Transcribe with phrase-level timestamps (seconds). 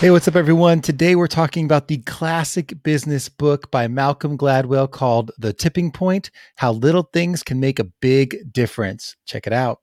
[0.00, 0.80] Hey, what's up, everyone?
[0.82, 6.30] Today we're talking about the classic business book by Malcolm Gladwell called The Tipping Point
[6.56, 9.16] How Little Things Can Make a Big Difference.
[9.24, 9.80] Check it out.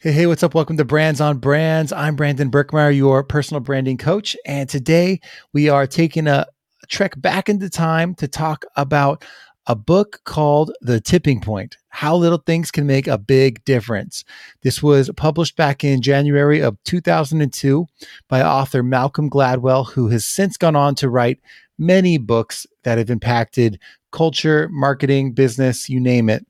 [0.00, 0.54] Hey, hey, what's up?
[0.54, 1.92] Welcome to Brands on Brands.
[1.92, 4.36] I'm Brandon Birkmeyer, your personal branding coach.
[4.46, 5.20] And today
[5.52, 6.46] we are taking a
[6.88, 9.24] trek back into time to talk about
[9.68, 14.24] a book called The Tipping Point How Little Things Can Make a Big Difference.
[14.62, 17.86] This was published back in January of 2002
[18.28, 21.38] by author Malcolm Gladwell, who has since gone on to write
[21.78, 23.78] many books that have impacted
[24.10, 26.46] culture, marketing, business, you name it.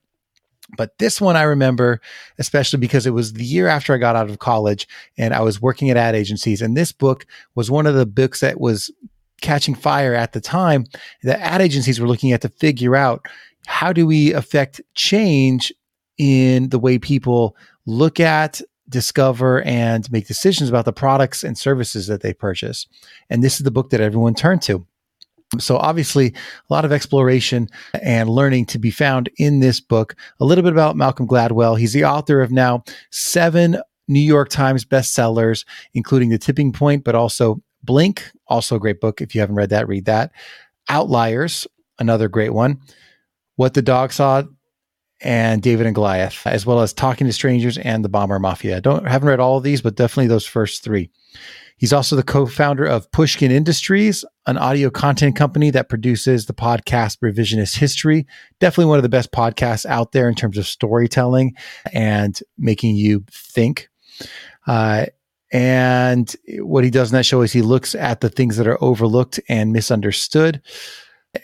[0.77, 1.99] But this one I remember,
[2.37, 5.61] especially because it was the year after I got out of college and I was
[5.61, 6.61] working at ad agencies.
[6.61, 7.25] And this book
[7.55, 8.91] was one of the books that was
[9.41, 10.85] catching fire at the time
[11.23, 13.25] The ad agencies were looking at to figure out
[13.67, 15.71] how do we affect change
[16.17, 22.07] in the way people look at discover and make decisions about the products and services
[22.07, 22.87] that they purchase.
[23.29, 24.85] And this is the book that everyone turned to.
[25.59, 27.69] So obviously a lot of exploration
[28.01, 30.15] and learning to be found in this book.
[30.39, 31.79] A little bit about malcolm gladwell.
[31.79, 37.13] He's the author of now seven new york times bestsellers including the tipping point but
[37.13, 39.21] also Blink, also a great book.
[39.21, 40.31] If you haven't read that, read that.
[40.89, 42.79] Outliers, another great one.
[43.55, 44.43] What the Dog Saw,
[45.21, 48.77] and David and Goliath, as well as Talking to Strangers and The Bomber Mafia.
[48.77, 51.09] I don't haven't read all of these, but definitely those first three.
[51.77, 57.19] He's also the co-founder of Pushkin Industries, an audio content company that produces the podcast
[57.23, 58.27] Revisionist History.
[58.59, 61.55] Definitely one of the best podcasts out there in terms of storytelling
[61.93, 63.89] and making you think.
[64.67, 65.05] Uh,
[65.51, 68.81] and what he does in that show is he looks at the things that are
[68.83, 70.61] overlooked and misunderstood.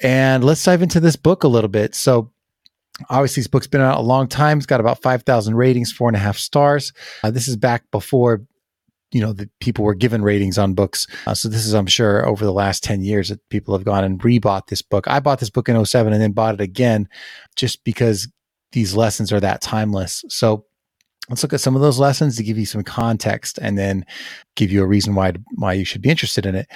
[0.01, 1.95] And let's dive into this book a little bit.
[1.95, 2.31] So,
[3.09, 4.57] obviously, this book's been out a long time.
[4.57, 6.93] It's got about 5,000 ratings, four and a half stars.
[7.23, 8.45] Uh, this is back before
[9.11, 12.27] you know the people were given ratings on books uh, so this is i'm sure
[12.27, 15.39] over the last 10 years that people have gone and rebought this book i bought
[15.39, 17.07] this book in 07 and then bought it again
[17.55, 18.27] just because
[18.71, 20.65] these lessons are that timeless so
[21.29, 24.05] let's look at some of those lessons to give you some context and then
[24.55, 26.67] give you a reason why why you should be interested in it.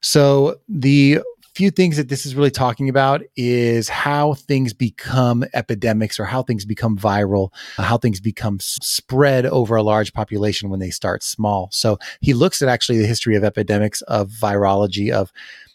[0.00, 1.20] So the
[1.54, 6.40] few things that this is really talking about is how things become epidemics or how
[6.40, 11.68] things become viral, how things become spread over a large population when they start small.
[11.72, 15.32] So he looks at actually the history of epidemics, of virology, of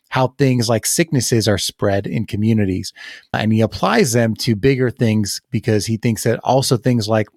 [0.07, 2.93] how things like sicknesses are spread in communities.
[3.33, 7.27] And he applies them to bigger things because he thinks that also things like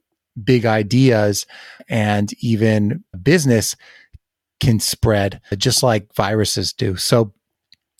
[0.43, 1.47] big ideas
[1.89, 3.77] and even business
[4.61, 6.97] can spread just like viruses do.
[6.97, 7.33] So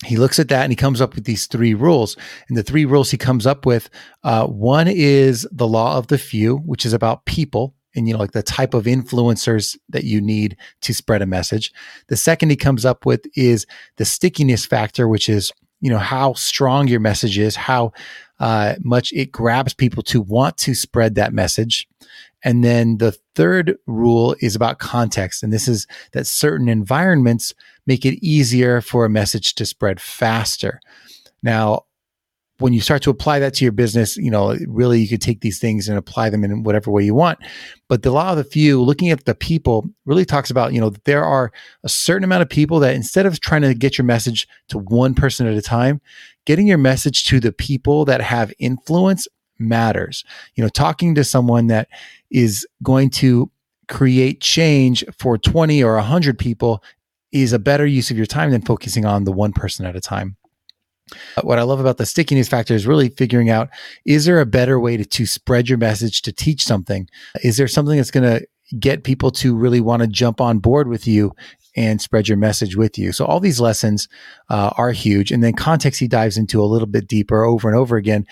[0.05, 2.17] he looks at that and he comes up with these three rules.
[2.47, 3.89] And the three rules he comes up with
[4.23, 8.19] uh, one is the law of the few, which is about people and you know
[8.19, 11.73] like the type of influencers that you need to spread a message.
[12.07, 13.65] The second he comes up with is
[13.97, 17.91] the stickiness factor, which is you know how strong your message is, how
[18.39, 21.87] uh, much it grabs people to want to spread that message.
[22.43, 25.43] And then the third rule is about context.
[25.43, 27.53] And this is that certain environments
[27.85, 30.79] make it easier for a message to spread faster.
[31.41, 31.83] Now,
[32.59, 35.41] when you start to apply that to your business, you know, really you could take
[35.41, 37.37] these things and apply them in whatever way you want.
[37.87, 40.91] But the law of the few, looking at the people, really talks about, you know,
[41.05, 41.51] there are
[41.83, 45.13] a certain amount of people that instead of trying to get your message to one
[45.13, 46.01] person at a time,
[46.45, 49.27] getting your message to the people that have influence
[49.59, 50.23] matters.
[50.55, 51.87] You know, talking to someone that
[52.29, 53.51] is going to
[53.87, 56.83] create change for 20 or 100 people
[57.31, 60.01] is a better use of your time than focusing on the one person at a
[60.01, 60.37] time.
[61.41, 63.69] What I love about the stickiness factor is really figuring out
[64.05, 67.09] is there a better way to, to spread your message to teach something?
[67.43, 68.45] Is there something that's going to
[68.77, 71.33] get people to really want to jump on board with you
[71.77, 73.13] and spread your message with you?
[73.13, 74.09] So, all these lessons
[74.49, 75.31] uh, are huge.
[75.31, 78.25] And then context he dives into a little bit deeper over and over again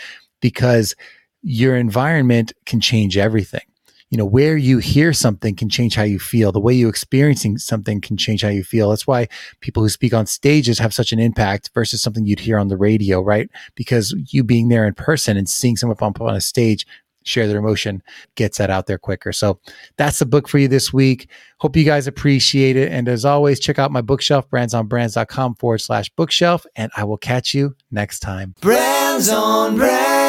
[0.45, 0.94] because
[1.41, 3.63] your environment can change everything.
[4.11, 6.51] You know, where you hear something can change how you feel.
[6.51, 8.92] The way you experiencing something can change how you feel.
[8.92, 9.27] That's why
[9.62, 12.77] people who speak on stages have such an impact versus something you'd hear on the
[12.77, 13.50] radio, right?
[13.74, 16.86] Because you being there in person and seeing someone up on a stage
[17.24, 18.03] share their emotion
[18.36, 19.33] gets that out there quicker.
[19.33, 19.59] So
[19.97, 21.27] that's the book for you this week.
[21.57, 22.92] Hope you guys appreciate it.
[22.92, 27.56] And as always, check out my bookshelf, brandsonbrands.com forward slash bookshelf, and I will catch
[27.56, 28.53] you next time.
[28.62, 30.25] Brands on Brands.